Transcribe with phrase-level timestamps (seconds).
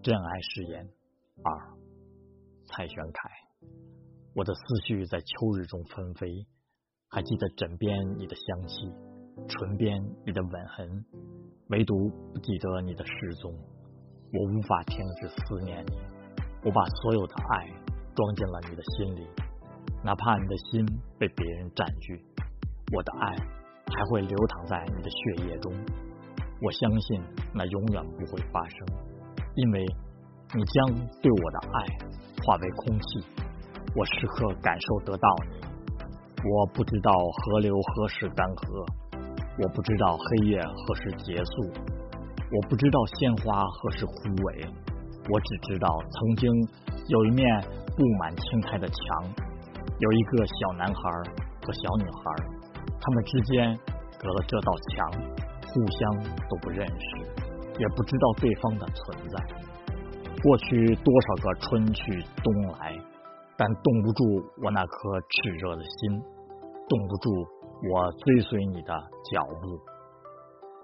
[0.00, 0.88] 真爱誓言
[1.42, 1.52] 二，
[2.66, 3.30] 蔡玄凯。
[4.32, 5.26] 我的思绪在秋
[5.58, 6.46] 日中纷飞，
[7.08, 8.92] 还记得枕边你的香气，
[9.48, 11.04] 唇边你的吻痕，
[11.70, 11.94] 唯独
[12.32, 13.52] 不记得你的失踪。
[14.32, 15.98] 我无法停止思念你，
[16.64, 17.66] 我把所有的爱
[18.14, 19.26] 装进了你的心里，
[20.04, 20.86] 哪怕你的心
[21.18, 22.24] 被别人占据，
[22.94, 23.34] 我的爱
[23.92, 25.72] 还会流淌在你的血液中。
[26.62, 27.20] 我相信
[27.52, 28.86] 那永远不会发生，
[29.58, 29.84] 因为
[30.54, 31.78] 你将对我的爱
[32.46, 33.26] 化为空气，
[33.96, 35.58] 我时刻感受得到你。
[36.38, 38.86] 我不知道河流何时干涸，
[39.58, 41.74] 我不知道黑夜何时结束，
[42.38, 44.12] 我不知道鲜花何时枯
[44.46, 44.70] 萎，
[45.26, 46.46] 我只知道曾经
[47.08, 47.44] 有一面
[47.96, 48.96] 布满青苔的墙，
[49.98, 51.02] 有一个小男孩
[51.66, 52.22] 和小女孩，
[53.00, 53.76] 他们之间
[54.22, 55.10] 隔了这道墙。
[55.68, 56.00] 互相
[56.48, 57.47] 都不认识，
[57.78, 59.42] 也不知道对方的存在。
[60.42, 62.96] 过去多少个春去冬来，
[63.56, 64.24] 但冻不住
[64.62, 66.22] 我那颗炽热的心，
[66.88, 67.30] 冻不住
[67.90, 68.92] 我追随你的
[69.32, 69.78] 脚步。